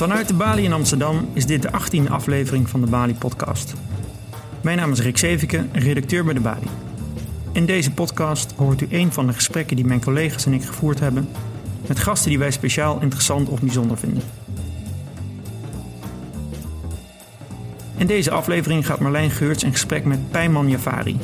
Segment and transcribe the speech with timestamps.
[0.00, 3.74] Vanuit de Bali in Amsterdam is dit de 18e aflevering van de Bali Podcast.
[4.62, 6.66] Mijn naam is Rick Zevike, redacteur bij de Bali.
[7.52, 11.00] In deze podcast hoort u een van de gesprekken die mijn collega's en ik gevoerd
[11.00, 11.28] hebben
[11.86, 14.22] met gasten die wij speciaal interessant of bijzonder vinden.
[17.96, 21.16] In deze aflevering gaat Marlijn Geurts in gesprek met Pijman Jafari,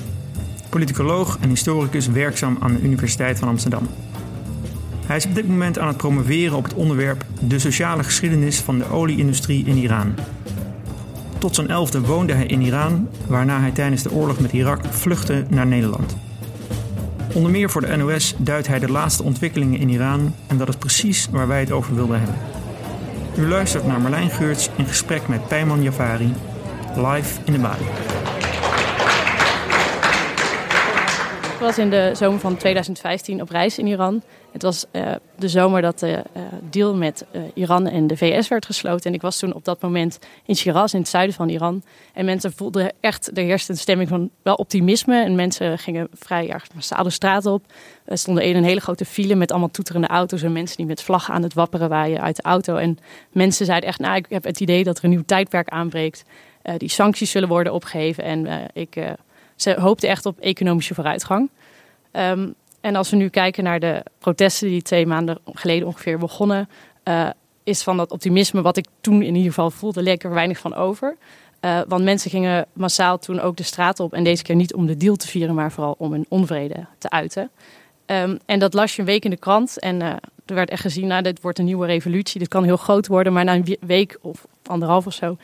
[0.69, 3.89] politicoloog en historicus werkzaam aan de Universiteit van Amsterdam.
[5.07, 8.79] Hij is op dit moment aan het promoveren op het onderwerp de sociale geschiedenis van
[8.79, 10.15] de olieindustrie in Iran.
[11.39, 15.45] Tot zijn elfde woonde hij in Iran, waarna hij tijdens de oorlog met Irak vluchtte
[15.49, 16.17] naar Nederland.
[17.35, 20.77] Onder meer voor de NOS duidt hij de laatste ontwikkelingen in Iran en dat is
[20.77, 22.37] precies waar wij het over wilden hebben.
[23.39, 26.33] U luistert naar Marlijn Geurts in gesprek met Pijman Javari,
[26.97, 28.16] live in de Bali.
[31.57, 34.23] Ik was in de zomer van 2015 op reis in Iran.
[34.53, 38.49] Het was uh, de zomer dat de uh, deal met uh, Iran en de VS
[38.49, 39.11] werd gesloten.
[39.11, 41.83] En ik was toen op dat moment in Shiraz, in het zuiden van Iran.
[42.13, 45.23] En mensen voelden echt, er heerste een stemming van wel optimisme.
[45.23, 47.63] En mensen gingen vrij erg massaal de straat op.
[48.05, 50.43] Er stonden in een hele grote file met allemaal toeterende auto's.
[50.43, 52.77] En mensen die met vlaggen aan het wapperen waaien uit de auto.
[52.77, 52.99] En
[53.33, 56.25] mensen zeiden echt, nou ik heb het idee dat er een nieuw tijdperk aanbreekt.
[56.77, 58.25] die sancties zullen worden opgeheven.
[58.25, 58.97] En ik
[59.57, 61.51] ze hoopten echt op economische vooruitgang.
[62.13, 66.69] Um, en als we nu kijken naar de protesten die twee maanden geleden ongeveer begonnen,
[67.05, 67.29] uh,
[67.65, 71.17] is van dat optimisme wat ik toen in ieder geval voelde, lekker weinig van over.
[71.61, 74.13] Uh, want mensen gingen massaal toen ook de straat op.
[74.13, 77.11] En deze keer niet om de deal te vieren, maar vooral om hun onvrede te
[77.11, 77.51] uiten.
[78.07, 79.79] Um, en dat las je een week in de krant.
[79.79, 80.09] En uh,
[80.47, 82.39] er werd echt gezien, nou, dit wordt een nieuwe revolutie.
[82.39, 83.33] Dit kan heel groot worden.
[83.33, 85.37] Maar na een week of anderhalf of zo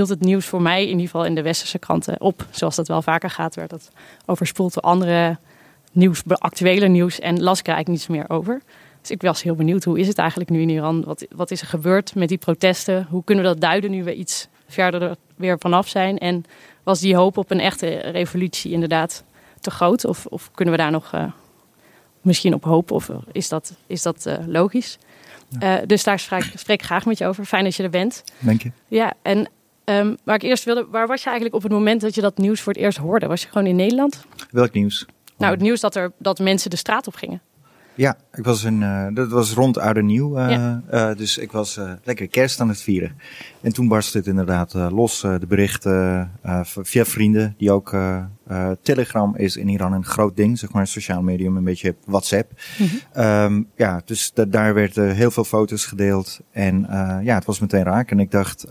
[0.00, 2.46] hield het nieuws voor mij, in ieder geval in de westerse kranten, op.
[2.50, 3.90] Zoals dat wel vaker gaat, werd dat
[4.26, 5.38] overspoeld door andere
[5.92, 7.18] nieuws, actuele nieuws.
[7.18, 8.62] En las ik er eigenlijk niets meer over.
[9.00, 11.04] Dus ik was heel benieuwd, hoe is het eigenlijk nu in Iran?
[11.04, 13.06] Wat, wat is er gebeurd met die protesten?
[13.10, 16.18] Hoe kunnen we dat duiden nu we iets verder er weer vanaf zijn?
[16.18, 16.44] En
[16.82, 19.24] was die hoop op een echte revolutie inderdaad
[19.60, 20.04] te groot?
[20.04, 21.24] Of, of kunnen we daar nog uh,
[22.20, 22.94] misschien op hopen?
[22.94, 24.98] Of is dat, is dat uh, logisch?
[25.48, 25.80] Ja.
[25.80, 27.44] Uh, dus daar spreek, spreek ik graag met je over.
[27.44, 28.24] Fijn dat je er bent.
[28.38, 28.72] Dank je.
[28.88, 29.48] Ja, en
[29.84, 32.38] Um, waar ik eerst wilde, waar was je eigenlijk op het moment dat je dat
[32.38, 33.26] nieuws voor het eerst hoorde?
[33.26, 34.24] Was je gewoon in Nederland?
[34.50, 35.06] Welk nieuws?
[35.38, 37.40] Nou, het nieuws dat, er, dat mensen de straat op gingen.
[37.94, 40.38] Ja, ik was een, uh, dat was rond Oud en Nieuw.
[40.38, 40.82] Uh, ja.
[40.92, 43.16] uh, dus ik was lekker kerst aan het vieren.
[43.60, 45.20] En toen barstte het inderdaad los.
[45.20, 46.30] de berichten
[46.64, 47.96] via vrienden, die ook...
[48.82, 52.52] Telegram is in Iran een groot ding, zeg maar, een sociaal medium, een beetje WhatsApp.
[52.78, 53.24] Mm -hmm.
[53.24, 56.40] um, ja, dus daar werden heel veel foto's gedeeld.
[56.50, 56.86] En
[57.22, 58.10] ja, het was meteen raak.
[58.10, 58.66] En ik dacht,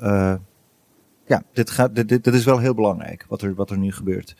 [1.29, 4.35] ja, dit, gaat, dit, dit, is wel heel belangrijk, wat er, wat er nu gebeurt.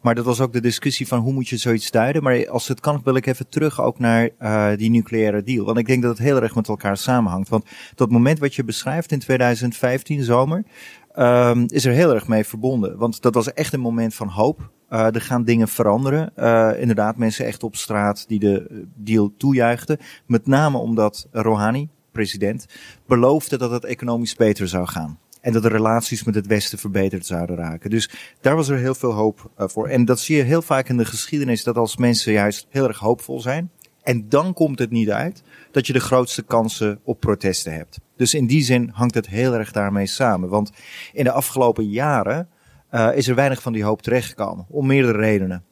[0.00, 2.22] Maar dat was ook de discussie van hoe moet je zoiets duiden.
[2.22, 5.64] Maar als het kan, wil ik even terug ook naar uh, die nucleaire deal.
[5.64, 7.48] Want ik denk dat het heel erg met elkaar samenhangt.
[7.48, 7.64] Want
[7.94, 10.64] dat moment wat je beschrijft in 2015 zomer,
[11.18, 12.98] um, is er heel erg mee verbonden.
[12.98, 14.70] Want dat was echt een moment van hoop.
[14.90, 16.32] Uh, er gaan dingen veranderen.
[16.36, 19.98] Uh, inderdaad, mensen echt op straat die de deal toejuichten.
[20.26, 22.66] Met name omdat Rouhani, president,
[23.06, 25.18] beloofde dat het economisch beter zou gaan.
[25.46, 27.90] En dat de relaties met het Westen verbeterd zouden raken.
[27.90, 29.88] Dus daar was er heel veel hoop uh, voor.
[29.88, 32.98] En dat zie je heel vaak in de geschiedenis, dat als mensen juist heel erg
[32.98, 33.70] hoopvol zijn.
[34.02, 37.98] En dan komt het niet uit dat je de grootste kansen op protesten hebt.
[38.16, 40.48] Dus in die zin hangt het heel erg daarmee samen.
[40.48, 40.70] Want
[41.12, 42.48] in de afgelopen jaren
[42.90, 44.66] uh, is er weinig van die hoop terechtgekomen.
[44.68, 45.64] Om meerdere redenen.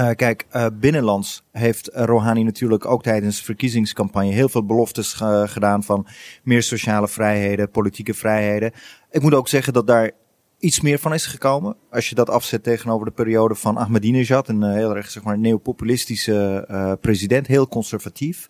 [0.00, 5.12] Uh, kijk, uh, binnenlands heeft Rouhani natuurlijk ook tijdens de verkiezingscampagne heel veel beloftes
[5.44, 6.06] gedaan van
[6.42, 8.72] meer sociale vrijheden, politieke vrijheden.
[9.10, 10.10] Ik moet ook zeggen dat daar
[10.58, 11.76] iets meer van is gekomen.
[11.90, 16.98] Als je dat afzet tegenover de periode van Ahmadinejad, een heel erg zeg maar neopopulistische
[17.00, 18.48] president, heel conservatief.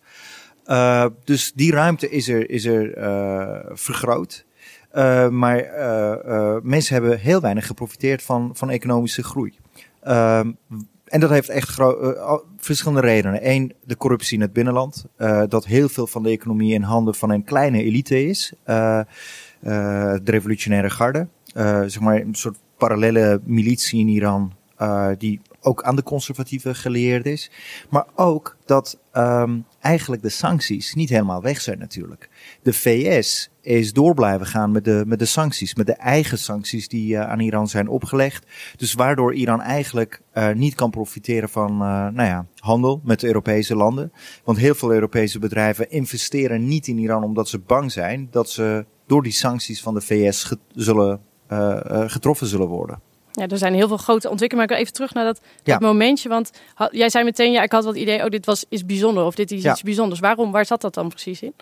[1.23, 2.91] dus die ruimte is er, is er
[3.77, 4.45] vergroot.
[5.29, 5.69] maar
[6.63, 9.57] mensen hebben heel weinig geprofiteerd van, van economische groei.
[10.01, 10.51] Ehm,
[11.07, 13.49] en dat heeft echt uh, verschillende redenen.
[13.49, 15.05] Eén, de corruptie in het binnenland.
[15.17, 18.53] Uh, dat heel veel van de economie in handen van een kleine elite is.
[18.65, 19.01] Uh,
[19.59, 21.27] de revolutionaire garde.
[21.87, 24.53] zeg maar een soort parallele militie in Iran.
[25.17, 27.51] die ook aan de conservatieven geleerd is.
[27.89, 32.29] Maar ook dat um, eigenlijk de sancties niet helemaal weg zijn natuurlijk.
[32.61, 36.87] De VS is door blijven gaan met de, met de sancties, met de eigen sancties
[36.87, 38.45] die uh, aan Iran zijn opgelegd.
[38.75, 43.27] Dus waardoor Iran eigenlijk uh, niet kan profiteren van uh, nou ja, handel met de
[43.27, 44.11] Europese landen.
[44.43, 48.85] Want heel veel Europese bedrijven investeren niet in Iran omdat ze bang zijn dat ze
[49.05, 51.19] door die sancties van de VS zullen,
[52.07, 53.06] getroffen zullen worden.
[53.37, 54.55] Ja, er zijn heel veel grote ontwikkelingen.
[54.55, 56.29] Maar ik wil even terug naar dat, dat momentje.
[56.29, 59.23] Want had, jij zei meteen, ja, ik had wat idee, oh, dit was, is bijzonder
[59.23, 59.71] of dit is ja.
[59.71, 60.19] iets bijzonders.
[60.19, 61.53] Waarom, waar zat dat dan precies in?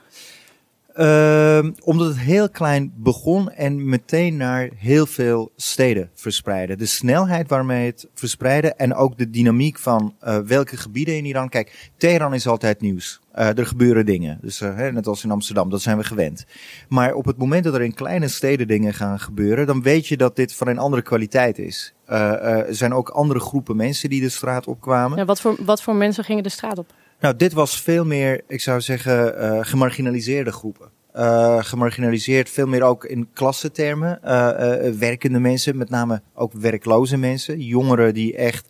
[0.96, 6.76] Ehm, omdat het heel klein begon en meteen naar heel veel steden verspreidde.
[6.76, 11.50] De snelheid waarmee het verspreidde en ook de dynamiek van uh, welke gebieden in Iran.
[11.50, 13.20] Kijk, Teheran is altijd nieuws.
[13.36, 14.38] Uh, er gebeuren dingen.
[14.42, 16.46] Dus uh, net als in Amsterdam, dat zijn we gewend.
[16.90, 20.18] Maar op het moment dat er in kleine steden dingen gaan gebeuren, dan weet je
[20.18, 21.94] dat dit van een andere kwaliteit is.
[22.06, 25.18] er zijn ook andere groepen mensen die de straat opkwamen.
[25.18, 26.94] Ja, wat, voor, wat voor mensen gingen de straat op?
[27.26, 30.90] Nou, dit was veel meer, ik zou zeggen, uh, gemarginaliseerde groepen.
[31.16, 34.20] Uh, gemarginaliseerd, veel meer ook in klassentermen.
[34.24, 37.60] Uh, werkende mensen, met name ook werkloze mensen.
[37.60, 38.68] Jongeren die echt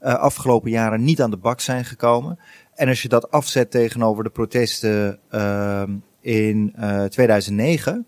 [0.00, 2.38] afgelopen jaren niet aan de bak zijn gekomen.
[2.74, 6.74] En als je dat afzet tegenover de protesten ehm, in
[7.08, 8.06] 2009,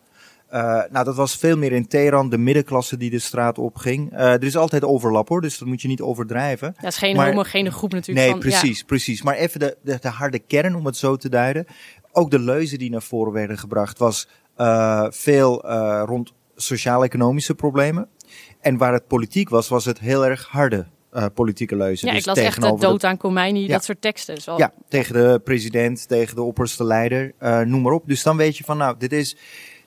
[0.52, 4.12] uh, nou, dat was veel meer in Teheran, de middenklasse die de straat opging.
[4.12, 6.66] Uh, er is altijd overlap hoor, dus dat moet je niet overdrijven.
[6.66, 8.26] Ja, het is geen maar, homogene groep natuurlijk.
[8.26, 8.84] Nee, van, precies, ja.
[8.84, 9.22] precies.
[9.22, 11.66] Maar even de, de, de, harde kern, om het zo te duiden.
[12.12, 14.28] Ook de leuzen die naar voren werden gebracht, was
[14.58, 15.66] uh, veel
[16.04, 18.08] rond sociaal-economische problemen.
[18.60, 22.06] En waar het politiek was, was het heel erg harde uh, politieke leuzen.
[22.08, 23.68] Ja, dus ik las echt de dood aan Khomeini, ja.
[23.68, 24.40] dat soort teksten.
[24.40, 24.56] Zo.
[24.56, 28.06] Ja, tegen de president, tegen de opperste leider, uh, noem maar op.
[28.06, 29.36] Dus dan weet je van, nou, dit is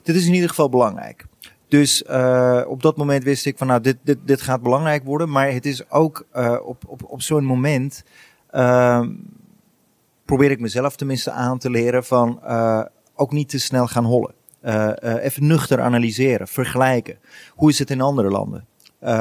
[0.02, 1.24] dit is in ieder geval belangrijk.
[1.68, 5.30] Dus uh, op dat moment wist ik van nou, dit, dit, dit gaat belangrijk worden.
[5.30, 8.04] Maar het is ook uh, op, op, op zo'n moment
[8.54, 9.06] uh,
[10.24, 12.82] probeer ik mezelf tenminste aan te leren van uh,
[13.14, 14.34] ook niet te snel gaan hollen.
[15.20, 17.18] even nuchter analyseren, vergelijken.
[17.54, 18.66] Hoe is het in andere landen?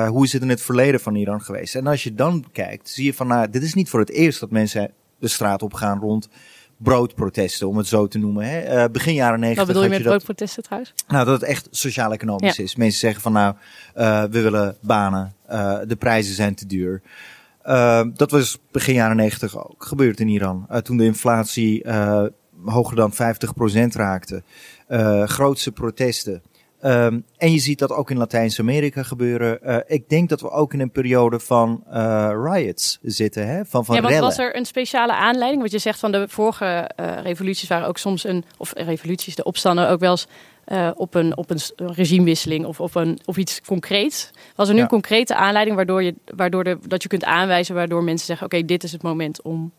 [0.07, 1.75] hoe is het in het verleden van Iran geweest?
[1.75, 4.39] En als je dan kijkt, zie je van nou, dit is niet voor het eerst
[4.39, 6.29] dat mensen de straat op gaan rond
[6.83, 8.45] broodprotesten, om het zo te noemen.
[8.45, 8.83] Hè.
[8.83, 9.65] Uh, begin jaren negentig.
[9.65, 10.93] Wat bedoel je met broodprotesten trouwens?
[11.07, 12.63] Nou, dat het echt sociaal-economisch ja.
[12.63, 12.75] is.
[12.75, 13.55] Mensen zeggen van nou,
[13.97, 17.01] uh, we willen banen, uh, de prijzen zijn te duur.
[18.13, 20.67] dat was begin jaren negentig ook gebeurd in Iran.
[20.83, 21.85] toen de inflatie
[22.65, 23.15] hoger dan 50%
[23.95, 24.43] raakte.
[25.25, 26.41] grootste protesten.
[26.83, 29.59] Um, en je ziet dat ook in Latijns-Amerika gebeuren.
[29.63, 33.65] Uh, ik denk dat we ook in een periode van uh, riots zitten, hè?
[33.65, 35.59] van, van ja, want was er een speciale aanleiding?
[35.59, 39.43] Want je zegt van de vorige uh, revoluties waren ook soms een, of revoluties, de
[39.43, 40.27] opstanden ook wel eens
[40.95, 44.31] op, een, op een regimewisseling of op, een, of iets concreets.
[44.55, 44.85] Was er nu ja.
[44.85, 48.55] een concrete aanleiding waardoor, je, waardoor de, dat je kunt aanwijzen waardoor mensen zeggen: oké,
[48.55, 49.71] okay, dit is het moment om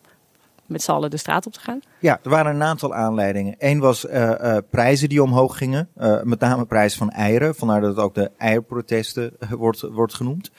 [0.66, 1.80] met z'n allen de straat op te gaan?
[1.98, 3.54] Ja, er waren een aantal aanleidingen.
[3.58, 7.80] Eén was uh, uh, prijzen die omhoog gingen, uh, met name prijs van eieren, vandaar
[7.80, 10.50] dat het ook de eierprotesten wordt, wordt genoemd.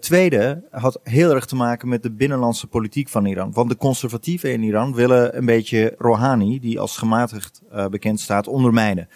[0.00, 3.52] tweede had heel erg te maken met de binnenlandse politiek van Iran.
[3.52, 9.08] Want de conservatieven in Iran willen een beetje Rouhani, die als gematigd bekend staat, ondermijnen.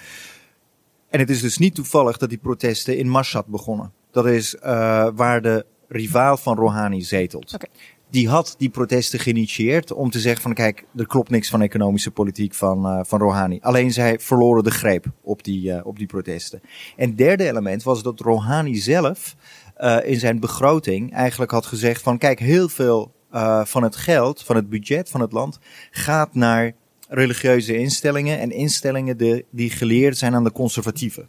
[1.11, 3.93] En het is dus niet toevallig dat die protesten in Mashhad begonnen.
[4.11, 4.57] Dat is
[5.15, 7.55] waar de rivaal van Rouhani zetelt.
[7.55, 7.71] Okay
[8.13, 12.11] die had die protesten geïnitieerd om te zeggen van kijk, er klopt niks van economische
[12.11, 13.59] politiek van, uh, van Rouhani.
[13.61, 16.61] Alleen zij verloren de greep op die, uh, op die protesten.
[16.97, 19.37] En derde element was dat Rouhani zelf
[19.79, 23.13] uh, in zijn begroting eigenlijk had gezegd van kijk, heel veel
[23.65, 25.59] van het geld, van het budget van het land
[25.91, 26.73] gaat naar
[27.09, 31.29] religieuze instellingen en instellingen die geleerd zijn aan de conservatieven.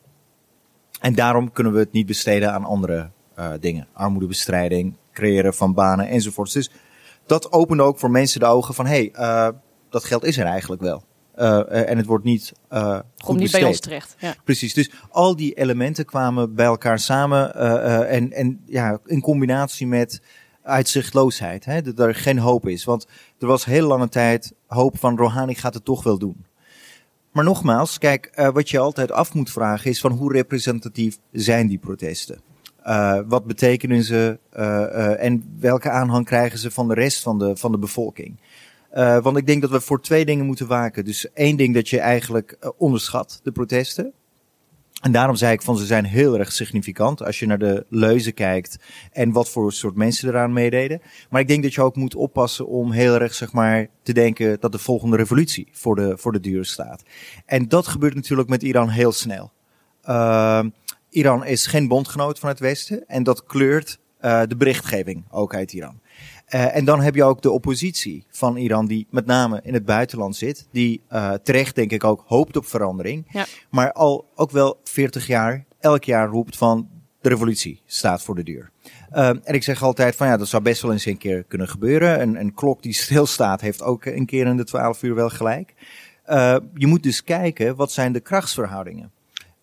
[1.00, 3.10] En daarom kunnen we het niet besteden aan andere
[3.60, 3.88] dingen.
[3.94, 6.54] Armoedebestrijding, creëren van banen enzovoorts.
[6.54, 6.72] Dus
[7.26, 9.58] dat opende ook voor mensen de ogen van, hé, hey, uh,
[9.90, 11.04] dat geld is er eigenlijk wel.
[11.36, 14.16] Uh, en het wordt niet uh, goed Komt niet bij ons terecht.
[14.20, 14.36] Ja.
[14.44, 14.74] Precies.
[14.74, 20.22] Dus al die elementen kwamen bij elkaar samen uh, en, en ja, in combinatie met
[20.64, 21.66] uitzichtloosheid.
[21.66, 22.84] Hè, dat er geen hoop is.
[22.84, 23.08] Want
[23.40, 26.46] er was heel lange tijd hoop van Rouhani gaat het toch wel doen.
[27.32, 31.78] Maar nogmaals, kijk, wat je altijd af moet vragen is van hoe representatief zijn die
[31.78, 32.42] protesten?
[32.88, 37.40] Uh, wat betekenen ze uh, uh, en welke aanhang krijgen ze van de rest van
[37.40, 38.40] de, van de bevolking?
[39.22, 41.06] want ik denk dat we voor twee dingen moeten waken.
[41.06, 44.14] Dus één ding dat je eigenlijk onderschat, de protesten.
[45.04, 48.34] En daarom zei ik van ze zijn heel erg significant als je naar de leuzen
[48.34, 48.80] kijkt
[49.12, 51.02] en wat voor soort mensen eraan meededen.
[51.30, 54.58] Maar ik denk dat je ook moet oppassen om heel erg zeg maar te denken
[54.60, 57.04] dat de volgende revolutie voor de, voor de deur staat.
[57.46, 59.52] En dat gebeurt natuurlijk met Iran heel snel.
[60.10, 60.64] Uh,
[61.14, 65.74] Iran is geen bondgenoot van het Westen en dat kleurt uh, de berichtgeving ook uit
[65.74, 66.00] Iran.
[66.50, 69.86] Uh, en dan heb je ook de oppositie van Iran, die met name in het
[69.86, 73.46] buitenland zit, die uh, terecht denk ik ook hoopt op verandering, ja.
[73.70, 76.90] maar al ook wel 40 jaar, elk jaar roept van
[77.22, 78.72] de revolutie staat voor de deur.
[79.14, 81.70] Uh, en ik zeg altijd van ja, dat zou best wel eens een keer kunnen
[81.70, 82.22] gebeuren.
[82.22, 85.74] Een, een klok die stilstaat heeft ook een keer in de 12 uur wel gelijk.
[86.74, 89.12] Je moet dus kijken, wat zijn de krachtsverhoudingen?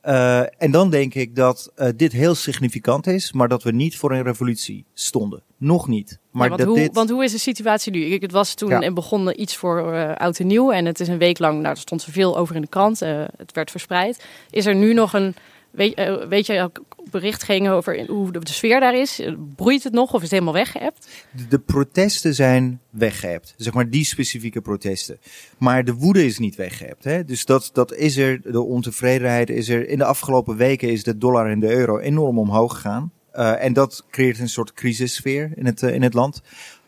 [0.04, 3.96] Uh, en dan denk ik dat uh, dit heel significant is, maar dat we niet
[3.96, 5.42] voor een revolutie stonden.
[5.56, 6.18] Nog niet.
[6.30, 6.94] Maar ja, want, dat hoe, dit...
[6.94, 8.04] want hoe is de situatie nu?
[8.04, 8.80] Ik, het was toen Ja.
[8.80, 10.72] en begon iets voor uh, oud en nieuw.
[10.72, 13.00] En het is een week lang, nou, er stond zoveel over in de krant.
[13.00, 14.24] Het werd verspreid.
[14.50, 15.34] Is er nu nog een,
[15.70, 19.22] weet, uh, weet je, ook berichtgeving over hoe de, sfeer daar is?
[19.56, 21.08] Broeit het nog of is het helemaal weggeëpt?
[21.48, 23.54] De, protesten zijn weggeëpt.
[23.56, 25.18] Zeg maar die specifieke protesten.
[25.58, 27.28] Maar de woede is niet weggeëpt.
[27.28, 29.88] Dus dat, dat is er, de ontevredenheid is er.
[29.88, 33.12] In de afgelopen weken is de dollar en de euro enorm omhoog gegaan.
[33.34, 36.42] Uh, en dat creëert een soort crisissfeer in het, uh, in het land.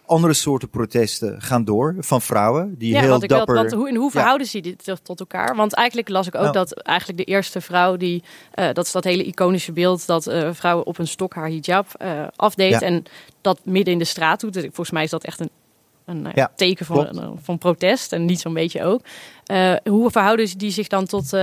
[0.07, 3.55] Andere soorten protesten gaan door van vrouwen die ja, heel want ik dapper.
[3.55, 4.53] Wil, want hoe, in hoe verhouden ja.
[4.53, 5.57] ze dit tot elkaar?
[5.57, 6.53] Want eigenlijk las ik ook Nou.
[6.53, 8.23] dat eigenlijk de eerste vrouw die
[8.55, 11.87] uh, dat is dat hele iconische beeld dat uh, vrouwen op een stok haar hijab
[12.03, 12.81] uh, afdeed Ja.
[12.81, 13.03] en
[13.41, 14.53] dat midden in de straat doet.
[14.53, 15.51] Dus volgens mij is dat echt een
[16.05, 19.01] een Ja, teken van, van protest en niet zo'n beetje ook.
[19.85, 21.37] Hoe verhouden ze die zich dan tot,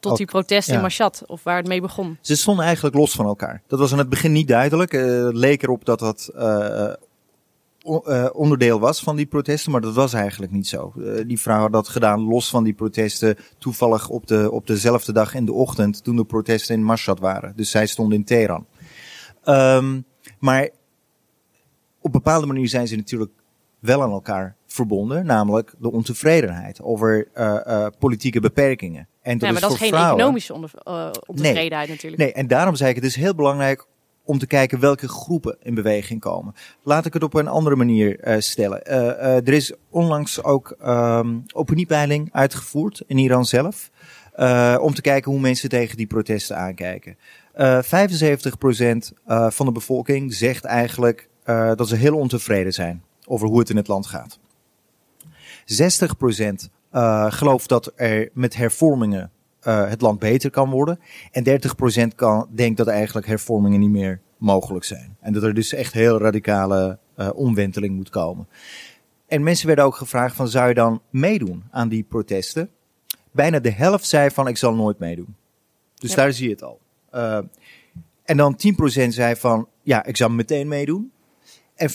[0.00, 0.78] tot die protesten ja.
[0.78, 2.18] in Mashhad of waar het mee begon?
[2.20, 3.62] Ze stonden eigenlijk los van elkaar.
[3.66, 4.92] Dat was aan het begin niet duidelijk.
[4.92, 6.30] Het leek erop dat dat
[8.32, 10.92] onderdeel was van die protesten, maar dat was eigenlijk niet zo.
[11.26, 15.34] die vrouw had dat gedaan los van die protesten, toevallig op, de, op dezelfde dag
[15.34, 17.52] in de ochtend toen de protesten in Mashhad waren.
[17.56, 18.66] Dus zij stond in Teheran.
[19.44, 20.04] Um,
[20.38, 20.68] maar
[22.00, 23.32] op bepaalde manier zijn ze natuurlijk
[23.78, 29.08] wel aan elkaar verbonden, namelijk de ontevredenheid over uh, uh, politieke beperkingen.
[29.22, 32.22] En dat ja, maar is dat is geen vrouwen, economische onder, uh, ontevredenheid nee, natuurlijk.
[32.22, 33.86] Nee, en daarom zei ik het is heel belangrijk
[34.28, 36.54] om te kijken welke groepen in beweging komen.
[36.82, 38.82] Laat ik het op een andere manier uh, stellen.
[38.86, 43.90] Uh, uh, er is onlangs ook um, opiniepeiling uitgevoerd in Iran zelf.
[44.80, 47.16] om te kijken hoe mensen tegen die protesten aankijken.
[47.16, 47.18] 75%
[49.48, 51.28] van de bevolking zegt eigenlijk
[51.74, 54.38] dat ze heel ontevreden zijn over hoe het in het land gaat.
[55.68, 59.30] 60% uh, gelooft dat er met hervormingen
[59.62, 61.00] uh, het land beter kan worden.
[61.30, 61.60] En
[62.12, 65.16] 30% kan, denkt dat eigenlijk hervormingen niet meer mogelijk zijn.
[65.20, 68.48] En dat er dus echt heel radicale uh, omwenteling moet komen.
[69.26, 72.70] En mensen werden ook gevraagd van zou je dan meedoen aan die protesten?
[73.32, 75.36] Bijna de helft zei van ik zal nooit meedoen.
[75.94, 76.16] Dus ja.
[76.16, 76.80] daar zie je het al.
[77.14, 77.38] Uh,
[78.24, 78.58] en dan
[79.04, 81.12] 10% zei van ja, ik zou meteen meedoen.
[81.74, 81.94] En 40%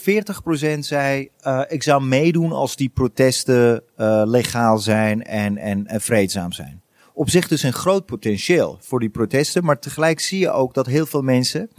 [0.80, 6.52] zei, uh, ik zou meedoen als die protesten uh, legaal zijn en, en, en vreedzaam
[6.52, 6.82] zijn.
[7.14, 10.86] Op zich dus een groot potentieel voor die protesten, maar tegelijk zie je ook dat
[10.86, 11.70] heel veel mensen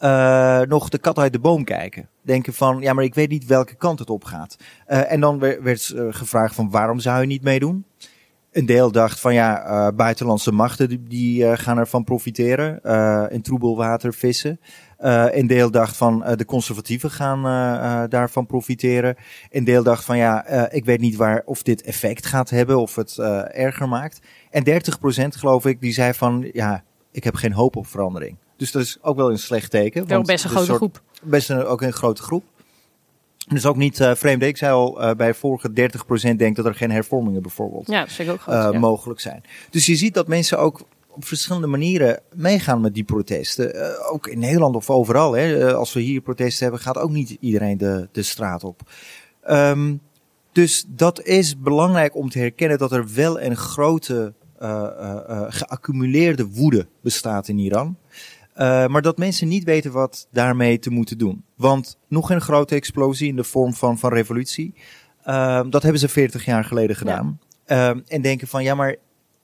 [0.00, 2.08] uh, nog de kat uit de boom kijken.
[2.22, 4.56] Denken van, ja, maar ik weet niet welke kant het op gaat.
[4.86, 7.84] en dan werd, werd gevraagd van, waarom zou je niet meedoen?
[8.52, 12.80] Een deel dacht van ja, buitenlandse machten die, die gaan ervan profiteren.
[13.30, 14.60] In troebelwater vissen.
[15.30, 17.42] een deel dacht van de conservatieven gaan
[18.08, 19.16] daarvan profiteren.
[19.50, 22.94] Een deel dacht van ja, ik weet niet waar of dit effect gaat hebben of
[22.94, 23.18] het
[23.52, 24.20] erger maakt.
[24.52, 28.36] En 30% geloof ik, die zei van ja, ik heb geen hoop op verandering.
[28.56, 30.06] Dus dat is ook wel een slecht teken.
[30.06, 31.02] Wel best een grote soort, groep.
[31.22, 32.44] Best een, ook een grote groep.
[33.48, 34.42] Dus ook niet uh, vreemd.
[34.42, 35.68] Ik zei al uh, bij vorige
[36.30, 38.78] 30% denkt dat er geen hervormingen bijvoorbeeld ja, dat ook goed, uh, ja.
[38.78, 39.42] mogelijk zijn.
[39.70, 43.98] Dus je ziet dat mensen ook op verschillende manieren meegaan met die protesten.
[44.10, 45.32] ook in Nederland of overal.
[45.32, 45.74] Hè.
[45.74, 48.80] als we hier protesten hebben, gaat ook niet iedereen de, de straat op.
[49.50, 50.00] Um,
[50.52, 54.32] dus dat is belangrijk om te herkennen dat er wel een grote
[55.48, 57.96] geaccumuleerde woede bestaat in Iran.
[58.56, 61.44] Uh, maar dat mensen niet weten wat daarmee te moeten doen.
[61.56, 64.74] Want nog een grote explosie in de vorm van, van revolutie.
[65.26, 67.38] Uh, dat hebben ze 40 jaar geleden gedaan.
[67.66, 67.94] Ja.
[67.94, 68.96] Uh, en denken van ja, maar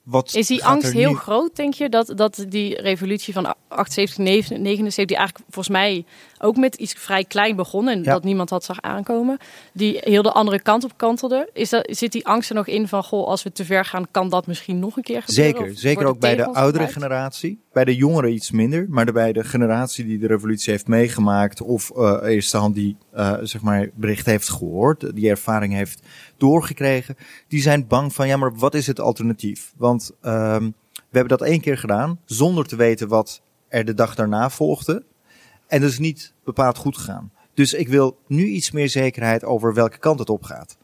[0.03, 0.33] wat.
[0.33, 1.15] Is die angst heel nu...
[1.15, 1.89] groot, denk je?
[1.89, 6.05] Dat, dat die revolutie van 78, 79, die eigenlijk volgens mij
[6.39, 7.87] ook met iets vrij klein begon.
[7.87, 8.13] En ja.
[8.13, 9.37] dat niemand had zag aankomen.
[9.73, 11.49] Die heel de andere kant op kantelde.
[11.53, 14.07] Is dat, zit die angst er nog in van goh, als we te ver gaan,
[14.11, 15.55] kan dat misschien nog een keer gebeuren?
[15.55, 16.93] Zeker, zeker ook bij de oudere gebruikt?
[16.93, 17.61] generatie.
[17.73, 21.91] Bij de jongeren iets minder, maar bij de generatie die de revolutie heeft meegemaakt of
[21.95, 26.01] uh, eerste hand die uh, zeg maar bericht heeft gehoord, die ervaring heeft
[26.37, 27.15] doorgekregen,
[27.47, 29.73] die zijn bang van ja, maar wat is het alternatief?
[29.77, 34.15] Want um, we hebben dat één keer gedaan zonder te weten wat er de dag
[34.15, 35.03] daarna volgde.
[35.69, 37.31] En dat is niet bepaald goed gegaan.
[37.53, 40.77] Dus ik wil nu iets meer zekerheid over welke kant het op gaat.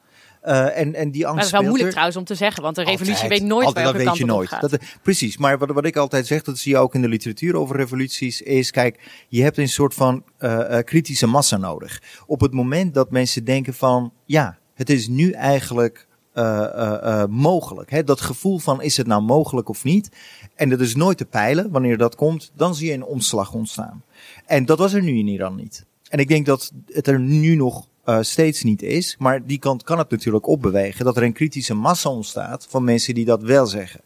[0.43, 1.91] Uh, en, en die angst maar dat is wel moeilijk er...
[1.91, 4.27] trouwens om te zeggen, want de revolutie altijd, weet nooit altijd, welke dat kant weet
[4.27, 4.51] je het nooit.
[4.51, 4.81] op gaat.
[4.91, 7.55] Dat, precies, maar wat, wat ik altijd zeg, dat zie je ook in de literatuur
[7.55, 12.01] over revoluties, is kijk, je hebt een soort van uh, uh, kritische massa nodig.
[12.25, 17.89] Op het moment dat mensen denken van, ja, het is nu eigenlijk uh, mogelijk.
[17.89, 18.03] Hè?
[18.03, 20.09] Dat gevoel van is het nou mogelijk of niet.
[20.55, 21.71] En dat is nooit te peilen.
[21.71, 24.03] Wanneer dat komt, dan zie je een omslag ontstaan.
[24.45, 25.85] En dat was er nu in Iran niet.
[26.09, 29.15] En ik denk dat het er nu nog uh, steeds niet is.
[29.19, 31.05] Maar die kant kan het natuurlijk opbewegen.
[31.05, 34.01] Dat er een kritische massa ontstaat van mensen die dat wel zeggen.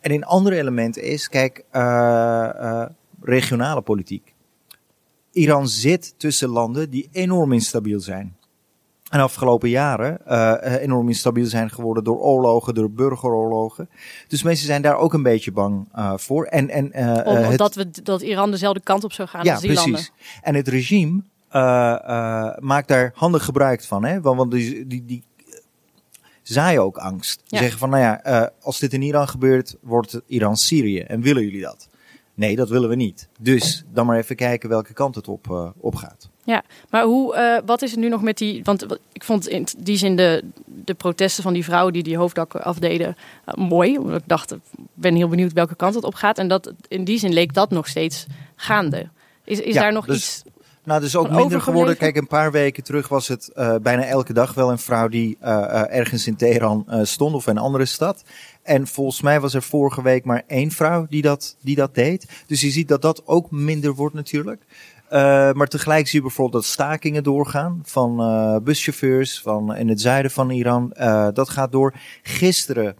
[0.00, 2.86] En een ander element is, kijk, uh,
[3.20, 4.34] regionale politiek.
[5.32, 8.36] Iran zit tussen landen die enorm instabiel zijn.
[9.12, 13.88] En de afgelopen jaren uh, enorm instabiel zijn geworden door oorlogen, door burgeroorlogen.
[14.28, 16.44] Dus mensen zijn daar ook een beetje bang uh, voor.
[16.44, 19.52] En, en, uh, Om, het, dat, we, dat Iran dezelfde kant op zou gaan ja,
[19.52, 19.92] als die precies.
[19.92, 20.10] landen.
[20.42, 21.22] En het regime
[22.58, 24.04] maakt daar handig gebruik van.
[24.04, 24.20] Hè?
[24.20, 25.24] Want, want die, die, die
[26.42, 27.42] zaaien ook angst.
[27.46, 27.58] Ja.
[27.58, 31.00] zeggen van, nou ja, als dit in Iran gebeurt, wordt Iran Syrië.
[31.00, 31.88] En willen jullie dat?
[32.34, 33.28] Nee, dat willen we niet.
[33.40, 36.30] Dus dan maar even kijken welke kant het op, op gaat.
[36.44, 38.64] Ja, maar hoe, uh, wat is het nu nog met die...
[38.64, 42.62] Want ik vond in die zin de, de protesten van die vrouwen die die hoofddakken
[42.62, 43.98] afdeden uh, mooi.
[43.98, 44.60] Omdat ik dacht, ik
[44.94, 46.38] ben heel benieuwd welke kant het op gaat.
[46.38, 49.08] En dat, in die zin leek dat nog steeds gaande.
[49.44, 50.42] Is, is Ja, daar nog dus- iets...
[50.84, 51.96] Nou, dus ook minder geworden.
[51.96, 55.38] Kijk, een paar weken terug was het uh, bijna elke dag wel een vrouw die
[55.38, 58.24] ergens in Teheran stond of in een andere stad.
[58.62, 62.26] En volgens mij was er vorige week maar één vrouw die dat, die dat deed.
[62.46, 64.62] Dus je ziet dat dat ook minder wordt natuurlijk.
[65.12, 70.00] Uh, maar tegelijk zie je bijvoorbeeld dat stakingen doorgaan van uh, buschauffeurs van in het
[70.00, 70.94] zuiden van Iran.
[71.00, 71.94] Uh, dat gaat door.
[72.22, 72.96] Gisteren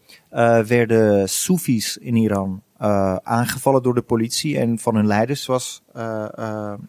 [0.67, 2.63] werden Soefies in Iran
[3.23, 5.83] aangevallen door de politie en van hun leiders was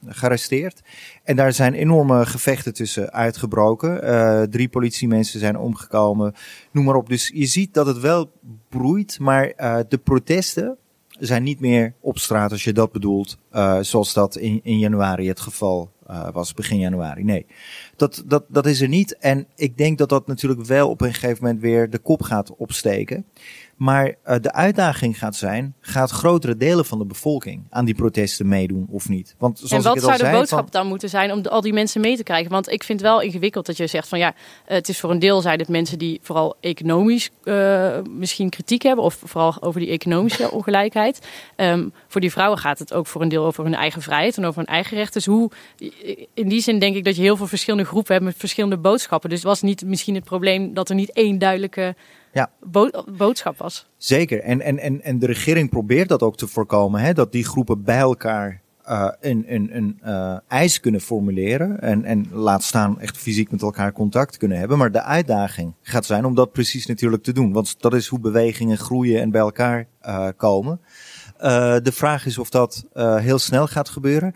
[0.06, 0.82] gearresteerd.
[1.24, 4.50] En daar zijn enorme gevechten tussen uitgebroken.
[4.50, 6.34] drie politiemensen zijn omgekomen,
[6.72, 7.10] noem maar op.
[7.10, 8.32] Dus je ziet dat het wel
[8.70, 9.54] broeit, maar
[9.88, 10.78] de protesten
[11.26, 13.38] zijn niet meer op straat als je dat bedoelt,
[13.82, 15.92] zoals dat in, in januari het geval
[16.34, 17.24] was, begin januari.
[17.24, 17.46] Nee,
[17.96, 19.18] dat, dat, dat is er niet.
[19.18, 22.56] En ik denk dat dat natuurlijk wel op een gegeven moment weer de kop gaat
[22.56, 23.26] opsteken.
[23.76, 28.48] Maar uh, de uitdaging gaat zijn, gaat grotere delen van de bevolking aan die protesten
[28.48, 29.36] meedoen of niet?
[29.38, 31.32] Want zoals En wat ik het al zou de zei, boodschap van, dan moeten zijn
[31.32, 32.52] om de- al die mensen mee te krijgen?
[32.52, 34.34] Want ik vind het wel ingewikkeld dat je zegt van ja,
[34.66, 38.82] eh, het is voor een deel zijn het mensen die vooral economisch eh, misschien kritiek
[38.82, 39.06] hebben.
[39.06, 41.28] Of vooral over die economische ongelijkheid.
[41.56, 44.46] Ehm, voor die vrouwen gaat het ook voor een deel over hun eigen vrijheid en
[44.46, 45.14] over hun eigen rechten.
[45.14, 45.52] Dus hoe,
[46.34, 49.30] in die zin denk ik dat je heel veel verschillende groepen hebt met verschillende boodschappen.
[49.30, 51.96] Dus was niet misschien het probleem dat er niet één duidelijke
[52.34, 52.52] Ja.
[52.64, 53.90] bo- boodschap was.
[53.98, 54.42] Zeker.
[54.42, 57.84] En, en, en, en de regering probeert dat ook te voorkomen, hè, dat die groepen
[57.84, 61.82] bij elkaar uh, een, een, een uh, eis kunnen formuleren.
[61.82, 64.78] En, en laat staan echt fysiek met elkaar contact kunnen hebben.
[64.78, 67.52] Maar de uitdaging gaat zijn om dat precies natuurlijk te doen.
[67.54, 70.80] Want dat is hoe bewegingen groeien en bij elkaar uh, komen.
[71.84, 72.86] De vraag is of dat
[73.18, 74.34] heel snel gaat gebeuren.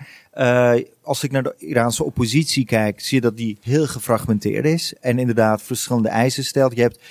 [1.01, 4.93] Als ik naar de Iraanse oppositie kijk, zie je dat die heel gefragmenteerd is.
[4.99, 6.75] En inderdaad verschillende eisen stelt.
[6.75, 7.03] Je hebt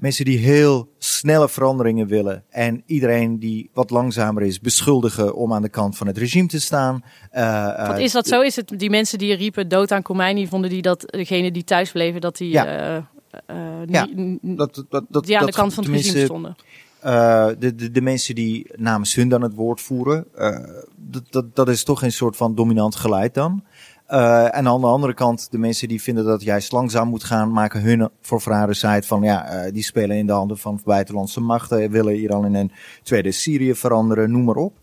[0.00, 2.44] mensen die heel snelle veranderingen willen.
[2.50, 6.60] En iedereen die wat langzamer is, beschuldigen om aan de kant van het regime te
[6.60, 7.02] staan.
[7.32, 8.40] Uh, Wat is dat zo?
[8.40, 11.90] Is het die mensen die riepen dood aan Khomeini, vonden die dat degene die thuis
[11.92, 12.96] bleven, dat die Ja.
[12.96, 13.02] uh,
[13.50, 16.56] uh, Ja, niet- Dat, dat, dat, die aan dat de kant van het regime stonden?
[17.04, 20.58] uh, de, de, de mensen die namens hun dan het woord voeren, uh,
[20.96, 23.64] dat, dat, dat is toch een soort van dominant geluid dan.
[24.12, 27.52] Uh, en aan de andere kant, de mensen die vinden dat juist langzaam moet gaan,
[27.52, 31.90] maken hun voor site van ja, uh, die spelen in de handen van buitenlandse machten,
[31.90, 34.78] willen Iran in een tweede Syrië veranderen, noem maar op.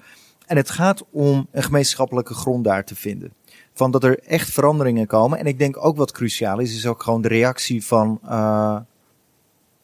[0.46, 3.34] En het gaat om een gemeenschappelijke grond daar te vinden.
[3.74, 5.40] Van dat er echt veranderingen komen.
[5.40, 8.78] En ik denk ook wat cruciaal is, is ook gewoon de reactie van uh,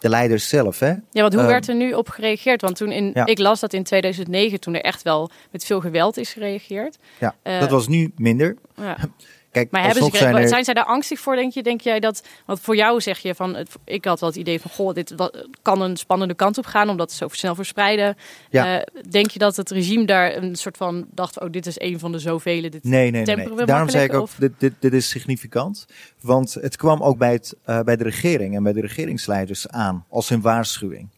[0.03, 0.79] de leiders zelf.
[0.79, 0.87] Hè?
[0.87, 2.61] Ja, want hoe Uh, werd er nu op gereageerd?
[2.61, 3.25] Want toen in, Ja.
[3.25, 6.97] ik las dat in 2009, toen er echt wel met veel geweld is gereageerd.
[7.19, 8.55] Ja, Eh, dat was nu minder.
[8.75, 8.97] Ja.
[9.53, 10.47] Kijk, Maar hebben ze, zijn zijn, er...
[10.47, 11.63] zijn zij daar angstig voor, denk je?
[11.63, 14.71] Denk jij dat, want voor jou zeg je van, ik had wel het idee van,
[14.71, 15.15] goh, dit
[15.61, 18.15] kan een spannende kant op gaan, omdat het zo snel verspreiden.
[18.49, 18.79] Ja.
[18.79, 21.99] Eh, denk je dat het regime daar een soort van dacht, oh, dit is een
[21.99, 23.35] van de zoveel, dit Nee, nee, nee.
[23.35, 23.65] nee.
[23.65, 25.85] Daarom zei ik ook, dit, dit, dit is significant.
[26.21, 30.05] Want het kwam ook bij, het, uh, bij de regering en bij de regeringsleiders aan
[30.09, 31.09] als een waarschuwing.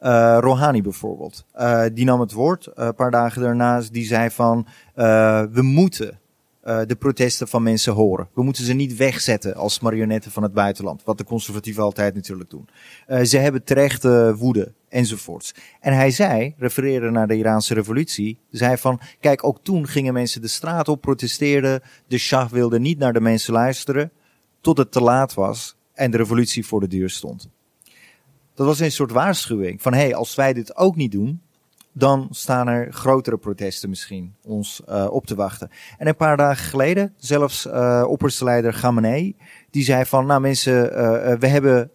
[0.00, 1.44] Uh, Rouhani bijvoorbeeld,
[1.92, 3.82] die nam het woord een paar dagen daarna.
[3.90, 6.18] Die zei van, we moeten
[6.64, 8.28] uh, de protesten van mensen horen.
[8.34, 11.04] We moeten ze niet wegzetten als marionetten van het buitenland.
[11.04, 12.68] Wat de conservatieven altijd natuurlijk doen.
[13.08, 15.54] Uh, ze hebben terechte woede enzovoorts.
[15.80, 20.40] En hij zei, refereerde naar de Iraanse revolutie, zei van, kijk, ook toen gingen mensen
[20.40, 21.82] de straat op, protesteerden.
[22.06, 24.10] De Shah wilde niet naar de mensen luisteren,
[24.60, 27.48] tot het te laat was en de revolutie voor de deur stond.
[28.54, 31.42] Dat was een soort waarschuwing van, hé, hey, als wij dit ook niet doen,
[31.96, 35.70] dan staan er grotere protesten misschien ons uh, op te wachten.
[35.98, 38.92] En een paar dagen geleden, zelfs uh, opperste leider
[39.70, 41.90] die zei van, nou mensen, uh, we hebben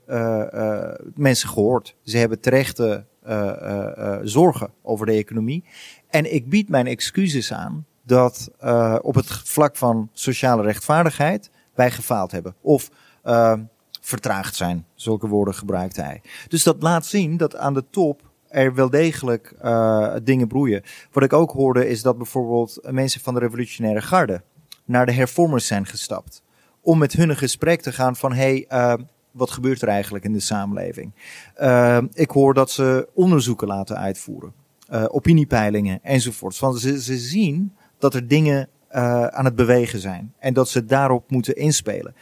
[1.15, 1.95] mensen gehoord.
[2.03, 3.05] Ze hebben terechte
[4.23, 5.63] zorgen over de economie.
[6.09, 8.51] En ik bied mijn excuses aan dat
[9.01, 12.55] op het vlak van sociale rechtvaardigheid wij gefaald hebben.
[12.62, 12.89] Of
[14.01, 14.85] vertraagd zijn.
[14.93, 16.21] Zulke woorden gebruikte hij.
[16.47, 20.83] Dus dat laat zien dat aan de top er wel degelijk uh, dingen broeien.
[21.12, 24.41] Wat ik ook hoorde is dat bijvoorbeeld mensen van de revolutionaire garde
[24.85, 26.43] naar de hervormers zijn gestapt.
[26.81, 28.93] Om met hun een gesprek te gaan van hey, uh,
[29.31, 31.13] wat gebeurt er eigenlijk in de samenleving?
[31.57, 34.53] Uh, ik hoor dat ze onderzoeken laten uitvoeren,
[35.07, 36.59] opiniepeilingen enzovoorts.
[36.59, 38.69] Want ze, ze zien dat er dingen
[39.29, 42.15] aan het bewegen zijn en dat ze daarop moeten inspelen.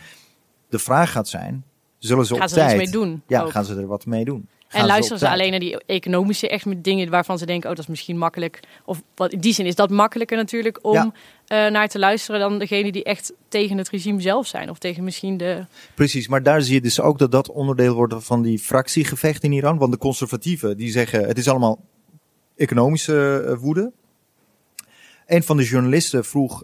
[0.70, 1.64] De vraag gaat zijn,
[1.98, 2.72] zullen ze gaan op ze tijd...
[2.72, 3.22] er iets mee doen?
[3.28, 3.52] Ja, ook?
[3.52, 4.50] gaan ze er wat mee doen?
[4.68, 7.76] Gaan En luisteren ze alleen naar die economische echt met dingen waarvan ze denken, oh
[7.76, 8.60] dat is misschien makkelijk.
[8.86, 11.12] Of wat, in die zin is dat makkelijker natuurlijk om Ja.
[11.48, 14.70] eh, naar te luisteren dan degene die echt tegen het regime zelf zijn.
[14.70, 15.66] Of tegen misschien de...
[15.94, 19.52] Precies, maar daar zie je dus ook dat dat onderdeel wordt van die fractiegevecht in
[19.52, 19.78] Iran.
[19.78, 21.80] Want de conservatieven die zeggen het is allemaal
[22.56, 23.92] economische eh, woede.
[25.28, 26.64] Een van de journalisten vroeg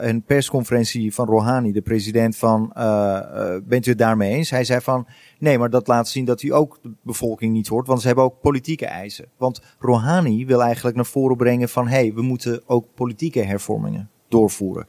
[0.00, 4.50] een persconferentie van Rouhani, de president, van uh, uh, bent u het daarmee eens?
[4.50, 5.06] Hij zei van
[5.38, 8.24] nee, maar dat laat zien dat u ook de bevolking niet hoort, want ze hebben
[8.24, 9.28] ook politieke eisen.
[9.36, 14.10] Want Rouhani wil eigenlijk naar voren brengen van hé, hey, we moeten ook politieke hervormingen
[14.28, 14.86] doorvoeren.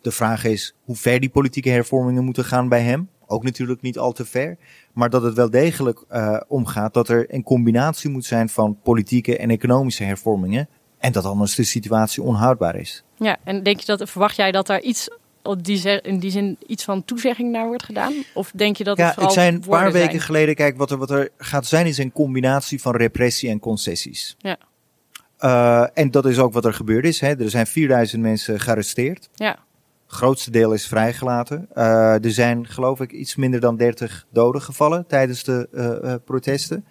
[0.00, 3.08] De vraag is hoe ver die politieke hervormingen moeten gaan bij hem.
[3.26, 4.56] Ook natuurlijk niet al te ver.
[4.92, 6.04] Maar dat het wel degelijk
[6.48, 10.68] omgaat dat er een combinatie moet zijn van politieke en economische hervormingen.
[11.00, 13.02] En dat anders de situatie onhoudbaar is.
[13.16, 15.08] Ja, en denk je dat, verwacht jij dat daar iets
[15.42, 18.12] op die ze- in die zin iets van toezegging naar wordt gedaan?
[18.34, 20.20] Of denk je dat het Ja, vooral het zijn een paar weken zijn?
[20.22, 24.36] geleden, kijk, wat er, wat er gaat zijn is een combinatie van repressie en concessies.
[24.38, 24.56] Ja.
[25.40, 27.20] Uh, en dat is ook wat er gebeurd is.
[27.20, 27.38] Hè.
[27.40, 29.28] Er zijn 4000 mensen gearresteerd.
[29.34, 29.48] Ja,
[30.06, 31.68] Het grootste deel is vrijgelaten.
[31.74, 36.14] Uh, er zijn, geloof ik, iets minder dan 30 doden gevallen tijdens de uh, uh,
[36.24, 36.84] protesten.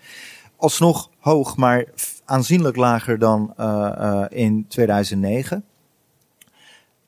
[0.58, 1.86] Alsnog hoog, maar
[2.30, 5.64] aanzienlijk lager dan uh, uh, in 2009.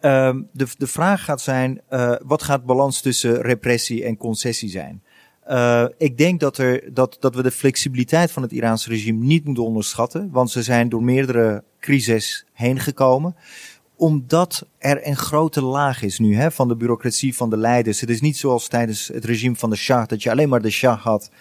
[0.01, 5.03] Um, de, de vraag gaat zijn, uh, wat gaat balans tussen repressie en concessie zijn?
[5.97, 9.63] Ik denk dat, er, dat, dat we de flexibiliteit van het Iraanse regime niet moeten
[9.63, 13.35] onderschatten, want ze zijn door meerdere crises heen gekomen
[14.01, 17.99] omdat er een grote laag is nu hè, van de bureaucratie van de leiders.
[17.99, 20.69] Het is niet zoals tijdens het regime van de Shah, dat je alleen maar de
[20.69, 21.31] Shah had.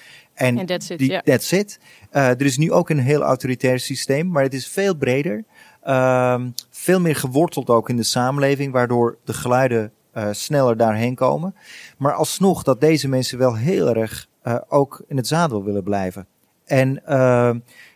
[0.40, 1.78] En that's it, die, that's it.
[2.12, 5.44] Uh, er is nu ook een heel autoritair systeem, maar het is veel breder.
[5.84, 11.54] Uh, veel meer geworteld ook in de samenleving, waardoor de geluiden uh, sneller daarheen komen.
[11.98, 16.26] Maar alsnog dat deze mensen wel heel erg uh, ook in het zadel willen blijven.
[16.64, 17.50] En uh,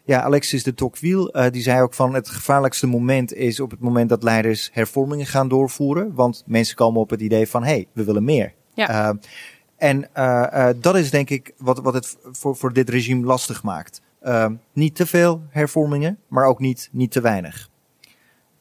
[0.05, 4.09] ja, Alexis de Tocqueville, die zei ook van het gevaarlijkste moment is op het moment
[4.09, 6.15] dat leiders hervormingen gaan doorvoeren.
[6.15, 8.53] Want mensen komen op het idee van, hé, hey, we willen meer.
[8.75, 9.17] Ja.
[9.85, 13.63] En uh, uh, dat is denk ik wat, wat het voor, voor dit regime lastig
[13.63, 14.01] maakt.
[14.23, 17.69] Uh, niet te veel hervormingen, maar ook niet, niet te weinig.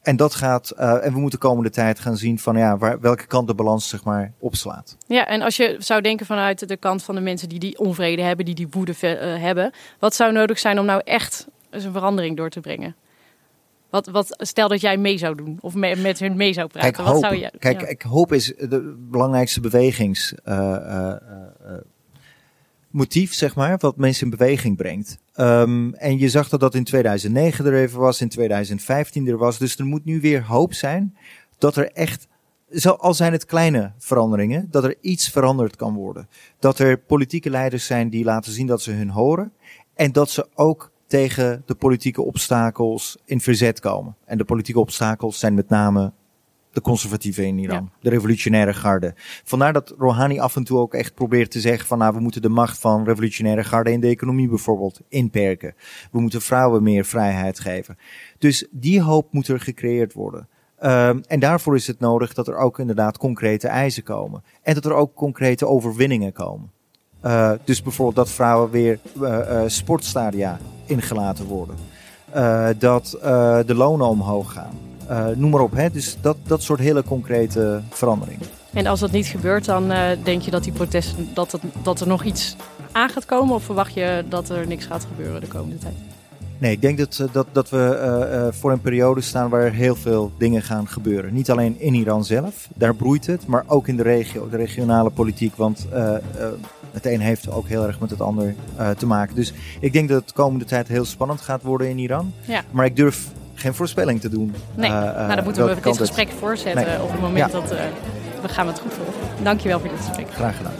[0.02, 3.00] En dat gaat, uh, en we moeten de komende tijd gaan zien van ja, waar,
[3.00, 4.96] welke kant de balans zeg maar opslaat.
[5.06, 8.22] Ja, en als je zou denken vanuit de kant van de mensen die die onvrede
[8.22, 8.94] hebben, die die woede
[9.38, 12.96] hebben, wat zou nodig zijn om nou echt een verandering door te brengen?
[13.94, 16.92] Wat, wat, stel dat jij mee zou doen of me, met hun mee zou praten.
[16.92, 17.86] Kijk, wat hoop, zou je, kijk ja.
[17.86, 21.12] ik hoop is de belangrijkste bewegings uh, uh,
[22.90, 25.18] motief, zeg maar, wat mensen in beweging brengt.
[25.36, 29.58] Um, en je zag dat dat in 2009 er even was, in 2015 er was.
[29.58, 31.16] Dus er moet nu weer hoop zijn
[31.58, 32.26] dat er echt,
[32.96, 36.28] al zijn het kleine veranderingen, dat er iets veranderd kan worden.
[36.58, 39.52] Dat er politieke leiders zijn die laten zien dat ze hun horen.
[39.94, 44.16] En dat ze ook tegen de politieke obstakels in verzet komen.
[44.24, 46.12] En de politieke obstakels zijn met name
[46.72, 47.98] de conservatieven in Iran, ja.
[48.00, 49.14] de revolutionaire garde.
[49.44, 52.42] Vandaar dat Rouhani af en toe ook echt probeert te zeggen van nou, we moeten
[52.42, 55.74] de macht van revolutionaire garde in de economie bijvoorbeeld inperken.
[56.12, 57.98] We moeten vrouwen meer vrijheid geven.
[58.38, 60.48] Dus die hoop moet er gecreëerd worden.
[60.80, 64.42] Um, en daarvoor is het nodig dat er ook inderdaad concrete eisen komen.
[64.62, 66.73] En dat er ook concrete overwinningen komen.
[67.24, 71.76] Uh, dus bijvoorbeeld dat vrouwen weer uh, uh, sportstadia ingelaten worden.
[72.78, 73.18] Dat
[73.66, 74.74] de lonen omhoog gaan.
[75.36, 75.72] Noem maar op.
[75.72, 75.90] Hè?
[75.90, 78.46] Dus dat, dat soort hele concrete veranderingen.
[78.72, 82.06] En als dat niet gebeurt, dan denk je dat die protesten dat, het, dat er
[82.06, 82.56] nog iets
[82.92, 83.54] aan gaat komen?
[83.54, 85.94] Of verwacht je dat er niks gaat gebeuren de komende tijd?
[86.58, 88.00] Nee, ik denk dat, dat, dat we
[88.32, 91.34] uh, voor een periode staan waar er heel veel dingen gaan gebeuren.
[91.34, 95.10] Niet alleen in Iran zelf, daar broeit het, maar ook in de regio, de regionale
[95.10, 95.56] politiek.
[95.56, 96.14] Want uh,
[96.94, 98.54] het een heeft ook heel erg met het ander
[98.96, 99.34] te maken.
[99.34, 102.32] Dus ik denk dat het de komende tijd heel spannend gaat worden in Iran.
[102.40, 102.62] Ja.
[102.70, 104.54] Maar ik durf geen voorspelling te doen.
[104.74, 106.38] Nee, uh, nou, dan moeten we dit gesprek het...
[106.38, 107.02] voorzetten nee.
[107.02, 107.60] op het moment ja.
[107.60, 107.70] dat
[108.42, 109.44] we gaan het goed volgen.
[109.44, 110.26] Dankjewel voor dit gesprek.
[110.30, 110.72] Graag gedaan.